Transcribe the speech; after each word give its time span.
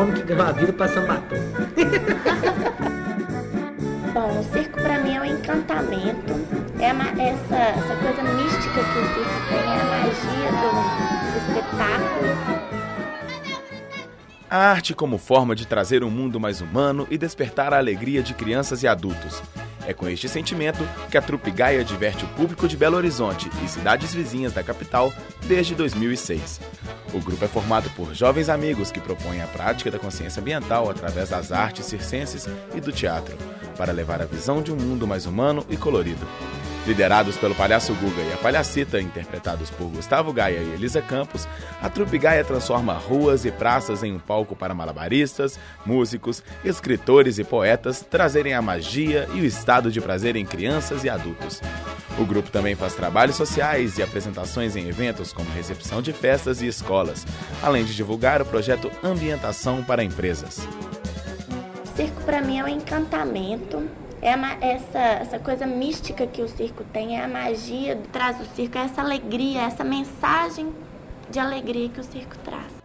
homem 0.00 0.14
que 0.14 0.22
ganhou 0.22 0.46
a 0.46 0.52
vida 0.52 0.72
pra 0.72 0.88
sambatom. 0.88 1.36
Bom, 4.12 4.40
o 4.40 4.44
circo 4.52 4.80
pra 4.80 4.98
mim 4.98 5.14
é 5.14 5.20
um 5.20 5.24
encantamento. 5.24 6.34
É 6.80 6.92
uma, 6.92 7.08
essa, 7.10 7.56
essa 7.56 7.94
coisa 7.96 8.22
mística 8.22 8.72
que 8.72 8.80
o 8.80 8.84
circo 8.84 9.20
tem, 9.48 9.58
é 9.58 9.80
a 9.80 9.84
magia 9.84 10.50
do, 10.60 10.70
do 11.30 11.38
espetáculo. 11.38 12.30
A 14.48 14.56
arte 14.56 14.94
como 14.94 15.16
forma 15.16 15.54
de 15.54 15.66
trazer 15.66 16.02
um 16.02 16.10
mundo 16.10 16.40
mais 16.40 16.60
humano 16.60 17.06
e 17.08 17.16
despertar 17.16 17.72
a 17.72 17.78
alegria 17.78 18.20
de 18.20 18.34
crianças 18.34 18.82
e 18.82 18.88
adultos. 18.88 19.40
É 19.90 19.92
com 19.92 20.08
este 20.08 20.28
sentimento 20.28 20.88
que 21.10 21.18
a 21.18 21.20
Trupe 21.20 21.50
Gaia 21.50 21.82
diverte 21.82 22.24
o 22.24 22.28
público 22.28 22.68
de 22.68 22.76
Belo 22.76 22.96
Horizonte 22.96 23.50
e 23.64 23.68
cidades 23.68 24.14
vizinhas 24.14 24.52
da 24.52 24.62
capital 24.62 25.12
desde 25.48 25.74
2006. 25.74 26.60
O 27.12 27.18
grupo 27.18 27.44
é 27.44 27.48
formado 27.48 27.90
por 27.96 28.14
jovens 28.14 28.48
amigos 28.48 28.92
que 28.92 29.00
propõem 29.00 29.42
a 29.42 29.48
prática 29.48 29.90
da 29.90 29.98
consciência 29.98 30.40
ambiental 30.40 30.88
através 30.88 31.30
das 31.30 31.50
artes 31.50 31.86
circenses 31.86 32.46
e 32.72 32.80
do 32.80 32.92
teatro, 32.92 33.36
para 33.76 33.90
levar 33.90 34.22
a 34.22 34.26
visão 34.26 34.62
de 34.62 34.70
um 34.72 34.76
mundo 34.76 35.08
mais 35.08 35.26
humano 35.26 35.66
e 35.68 35.76
colorido. 35.76 36.24
Liderados 36.90 37.36
pelo 37.36 37.54
Palhaço 37.54 37.94
Guga 37.94 38.20
e 38.20 38.32
a 38.32 38.36
Palhacita, 38.36 39.00
interpretados 39.00 39.70
por 39.70 39.86
Gustavo 39.86 40.32
Gaia 40.32 40.58
e 40.58 40.72
Elisa 40.72 41.00
Campos, 41.00 41.46
a 41.80 41.88
Trupe 41.88 42.18
Gaia 42.18 42.42
transforma 42.42 42.94
ruas 42.94 43.44
e 43.44 43.52
praças 43.52 44.02
em 44.02 44.12
um 44.12 44.18
palco 44.18 44.56
para 44.56 44.74
malabaristas, 44.74 45.56
músicos, 45.86 46.42
escritores 46.64 47.38
e 47.38 47.44
poetas 47.44 48.00
trazerem 48.00 48.54
a 48.54 48.60
magia 48.60 49.28
e 49.32 49.40
o 49.40 49.44
estado 49.44 49.88
de 49.88 50.00
prazer 50.00 50.34
em 50.34 50.44
crianças 50.44 51.04
e 51.04 51.08
adultos. 51.08 51.62
O 52.18 52.26
grupo 52.26 52.50
também 52.50 52.74
faz 52.74 52.92
trabalhos 52.92 53.36
sociais 53.36 53.96
e 53.96 54.02
apresentações 54.02 54.74
em 54.74 54.88
eventos 54.88 55.32
como 55.32 55.48
recepção 55.52 56.02
de 56.02 56.12
festas 56.12 56.60
e 56.60 56.66
escolas, 56.66 57.24
além 57.62 57.84
de 57.84 57.94
divulgar 57.94 58.42
o 58.42 58.44
projeto 58.44 58.90
Ambientação 59.00 59.84
para 59.84 60.02
Empresas. 60.02 60.66
Circo 61.94 62.20
para 62.22 62.40
mim 62.40 62.58
é 62.58 62.64
um 62.64 62.68
encantamento 62.68 63.88
é 64.22 64.36
uma, 64.36 64.52
essa, 64.60 64.98
essa 64.98 65.38
coisa 65.38 65.66
mística 65.66 66.26
que 66.26 66.42
o 66.42 66.48
circo 66.48 66.84
tem, 66.92 67.18
é 67.18 67.24
a 67.24 67.28
magia 67.28 67.96
que 67.96 68.08
traz 68.08 68.40
o 68.40 68.44
circo, 68.54 68.76
é 68.76 68.82
essa 68.82 69.00
alegria, 69.00 69.62
essa 69.62 69.82
mensagem 69.82 70.72
de 71.30 71.38
alegria 71.38 71.88
que 71.88 72.00
o 72.00 72.04
circo 72.04 72.36
traz. 72.44 72.80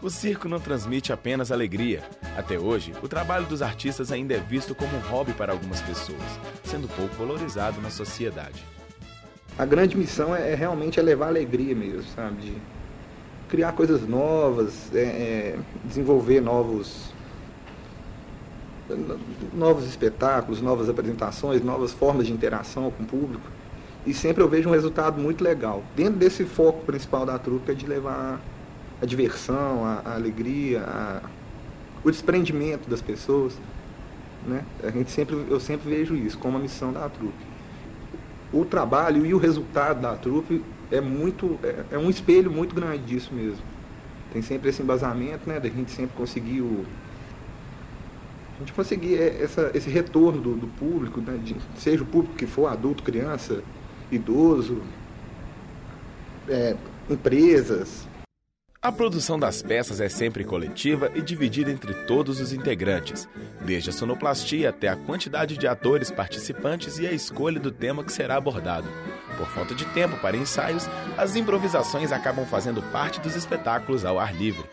O 0.00 0.08
circo 0.08 0.48
não 0.48 0.60
transmite 0.60 1.12
apenas 1.12 1.50
alegria. 1.50 2.04
Até 2.36 2.56
hoje, 2.56 2.92
o 3.02 3.08
trabalho 3.08 3.46
dos 3.46 3.62
artistas 3.62 4.12
ainda 4.12 4.34
é 4.34 4.38
visto 4.38 4.72
como 4.72 4.96
um 4.96 5.00
hobby 5.00 5.32
para 5.32 5.52
algumas 5.52 5.80
pessoas, 5.80 6.22
sendo 6.62 6.86
pouco 6.86 7.16
valorizado 7.16 7.80
na 7.80 7.90
sociedade. 7.90 8.64
A 9.58 9.64
grande 9.64 9.96
missão 9.96 10.36
é, 10.36 10.52
é 10.52 10.54
realmente 10.54 11.00
é 11.00 11.02
levar 11.02 11.26
alegria 11.26 11.74
mesmo, 11.74 12.04
sabe? 12.14 12.36
De 12.36 12.56
criar 13.48 13.72
coisas 13.72 14.06
novas, 14.06 14.94
é, 14.94 15.00
é, 15.00 15.58
desenvolver 15.84 16.40
novos 16.40 17.12
novos 19.52 19.86
espetáculos, 19.86 20.62
novas 20.62 20.88
apresentações, 20.88 21.62
novas 21.62 21.92
formas 21.92 22.26
de 22.26 22.32
interação 22.32 22.90
com 22.90 23.02
o 23.02 23.06
público. 23.06 23.44
E 24.06 24.14
sempre 24.14 24.42
eu 24.42 24.48
vejo 24.48 24.68
um 24.68 24.72
resultado 24.72 25.20
muito 25.20 25.42
legal. 25.44 25.82
Dentro 25.94 26.14
desse 26.14 26.44
foco 26.44 26.84
principal 26.84 27.26
da 27.26 27.38
trupe 27.38 27.72
é 27.72 27.74
de 27.74 27.86
levar 27.86 28.40
a 29.02 29.06
diversão, 29.06 29.84
a, 29.84 30.02
a 30.04 30.14
alegria, 30.14 30.82
a, 30.82 31.20
o 32.02 32.10
desprendimento 32.10 32.88
das 32.88 33.02
pessoas. 33.02 33.58
Né? 34.46 34.64
A 34.82 34.90
gente 34.90 35.10
sempre, 35.10 35.36
eu 35.48 35.60
sempre 35.60 35.90
vejo 35.90 36.14
isso 36.14 36.38
como 36.38 36.56
a 36.56 36.60
missão 36.60 36.92
da 36.92 37.08
trupe. 37.08 37.46
O 38.52 38.64
trabalho 38.64 39.26
e 39.26 39.34
o 39.34 39.38
resultado 39.38 40.00
da 40.00 40.16
trupe 40.16 40.64
é 40.90 41.00
muito 41.00 41.58
é, 41.62 41.96
é 41.96 41.98
um 41.98 42.08
espelho 42.08 42.50
muito 42.50 42.74
grande 42.74 43.02
disso 43.04 43.34
mesmo. 43.34 43.62
Tem 44.32 44.40
sempre 44.40 44.70
esse 44.70 44.82
embasamento, 44.82 45.48
né, 45.48 45.60
da 45.60 45.68
gente 45.68 45.90
sempre 45.90 46.16
conseguir 46.16 46.62
o, 46.62 46.86
a 48.58 48.60
gente 48.60 48.72
conseguir 48.72 49.16
é, 49.16 49.42
essa, 49.42 49.70
esse 49.72 49.88
retorno 49.88 50.40
do, 50.40 50.54
do 50.54 50.66
público, 50.66 51.20
né, 51.20 51.38
de, 51.42 51.56
seja 51.76 52.02
o 52.02 52.06
público 52.06 52.34
que 52.34 52.46
for, 52.46 52.66
adulto, 52.66 53.04
criança, 53.04 53.62
idoso, 54.10 54.82
é, 56.48 56.76
empresas. 57.08 58.08
A 58.82 58.92
produção 58.92 59.38
das 59.38 59.60
peças 59.62 60.00
é 60.00 60.08
sempre 60.08 60.44
coletiva 60.44 61.10
e 61.14 61.20
dividida 61.20 61.70
entre 61.70 61.94
todos 62.04 62.40
os 62.40 62.52
integrantes, 62.52 63.28
desde 63.64 63.90
a 63.90 63.92
sonoplastia 63.92 64.70
até 64.70 64.88
a 64.88 64.96
quantidade 64.96 65.56
de 65.56 65.66
atores 65.66 66.10
participantes 66.10 66.98
e 66.98 67.06
a 67.06 67.12
escolha 67.12 67.60
do 67.60 67.70
tema 67.70 68.04
que 68.04 68.12
será 68.12 68.36
abordado. 68.36 68.88
Por 69.36 69.48
falta 69.48 69.74
de 69.74 69.84
tempo 69.86 70.16
para 70.18 70.36
ensaios, 70.36 70.88
as 71.16 71.36
improvisações 71.36 72.12
acabam 72.12 72.46
fazendo 72.46 72.82
parte 72.90 73.20
dos 73.20 73.36
espetáculos 73.36 74.04
ao 74.04 74.18
ar 74.18 74.34
livre, 74.34 74.64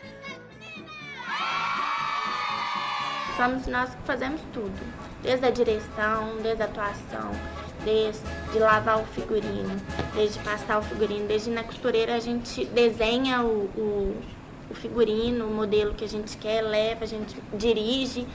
somos 3.36 3.68
nós 3.68 3.90
que 3.90 4.02
fazemos 4.06 4.42
tudo. 4.54 4.74
Desde 5.22 5.46
a 5.46 5.52
direção, 5.52 6.38
desde 6.42 6.62
a 6.62 6.66
atuação, 6.66 7.32
desde 7.84 8.24
lavar 8.60 9.00
o 9.00 9.06
figurino, 9.06 9.76
desde 10.14 10.40
passar 10.40 10.80
o 10.80 10.82
figurino, 10.82 11.28
desde 11.28 11.50
na 11.52 11.64
costureira 11.64 12.16
a 12.16 12.20
gente 12.20 12.66
desenha 12.66 13.42
o, 13.42 13.70
o, 13.76 14.16
o 14.70 14.74
figurino, 14.74 15.48
o 15.48 15.54
modelo 15.54 15.94
que 15.94 16.06
a 16.06 16.08
gente 16.08 16.38
quer, 16.38 16.62
leva, 16.62 17.04
a 17.04 17.08
gente 17.08 17.36
dirige, 17.54 18.28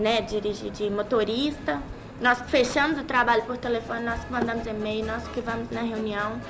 né? 0.00 0.20
Dirige 0.22 0.70
de 0.70 0.90
motorista. 0.90 1.80
Nós 2.20 2.40
que 2.40 2.50
fechamos 2.50 2.98
o 2.98 3.04
trabalho 3.04 3.42
por 3.42 3.56
telefone, 3.56 4.04
nós 4.04 4.22
que 4.24 4.32
mandamos 4.32 4.66
e-mail, 4.66 5.04
nós 5.04 5.26
que 5.28 5.40
vamos 5.40 5.68
na 5.70 5.82
reunião. 5.82 6.40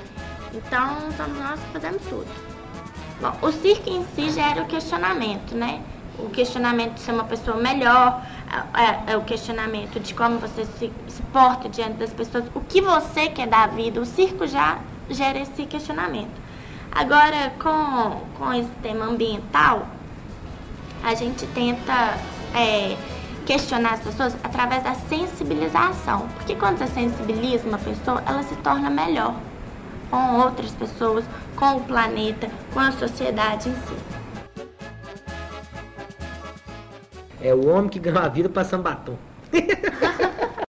Então, 0.53 1.11
somos 1.17 1.37
nós 1.39 1.59
que 1.59 1.71
fazemos 1.73 2.01
tudo. 2.03 2.27
Bom, 3.19 3.47
o 3.47 3.51
circo 3.51 3.89
em 3.89 4.05
si 4.13 4.29
gera 4.29 4.61
o 4.61 4.67
questionamento, 4.67 5.55
né? 5.55 5.81
O 6.19 6.29
questionamento 6.29 6.95
de 6.95 7.01
ser 7.01 7.11
uma 7.11 7.23
pessoa 7.23 7.57
melhor, 7.57 8.21
é, 8.73 9.13
é 9.13 9.17
o 9.17 9.21
questionamento 9.21 9.99
de 9.99 10.13
como 10.13 10.39
você 10.39 10.65
se, 10.65 10.91
se, 11.07 11.21
porta 11.33 11.67
diante 11.69 11.93
das 11.93 12.11
pessoas, 12.11 12.45
o 12.53 12.61
que 12.61 12.81
você 12.81 13.27
quer 13.27 13.47
da 13.47 13.67
vida. 13.67 13.99
O 13.99 14.05
circo 14.05 14.47
já 14.47 14.79
gera 15.09 15.39
esse 15.39 15.65
questionamento. 15.65 16.45
Agora, 16.91 17.51
com, 17.59 18.21
com 18.37 18.53
esse 18.53 18.71
tema 18.81 19.05
ambiental, 19.05 19.87
a 21.03 21.13
gente 21.13 21.45
tenta 21.47 22.17
é, 22.53 22.95
questionar 23.45 23.93
as 23.93 23.99
pessoas 23.99 24.35
através 24.43 24.83
da 24.83 24.95
sensibilização. 24.95 26.27
Porque 26.35 26.55
quando 26.55 26.77
você 26.77 26.87
sensibiliza 26.87 27.67
uma 27.67 27.77
pessoa, 27.77 28.23
ela 28.25 28.43
se 28.43 28.55
torna 28.57 28.89
melhor 28.89 29.35
com 30.09 30.35
outras 30.37 30.71
pessoas, 30.71 31.25
com 31.55 31.77
o 31.77 31.81
planeta, 31.81 32.49
com 32.73 32.79
a 32.79 32.91
sociedade 32.93 33.69
em 33.69 33.73
si. 33.73 34.04
É 37.45 37.53
o 37.53 37.67
homem 37.67 37.87
que 37.87 37.99
ganhou 37.99 38.23
a 38.23 38.27
vida 38.27 38.49
passando 38.49 38.81
batom. 38.81 39.15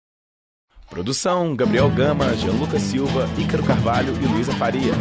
Produção: 0.90 1.56
Gabriel 1.56 1.88
Gama, 1.88 2.34
Gianluca 2.34 2.78
Silva, 2.78 3.26
Ícaro 3.38 3.62
Carvalho 3.62 4.12
e 4.22 4.26
Luísa 4.26 4.52
Faria. 4.52 4.92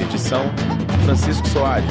Edição: 0.00 0.44
Francisco 1.04 1.48
Soares. 1.48 1.90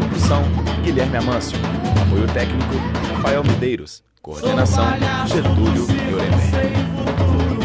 Produção: 0.00 0.42
Guilherme 0.82 1.18
Amâncio. 1.18 1.56
Apoio 2.04 2.26
técnico: 2.34 2.74
Rafael 3.14 3.44
Medeiros. 3.44 4.02
Coordenação: 4.20 4.86
Getúlio 5.28 5.86
Yoremé. 6.10 7.55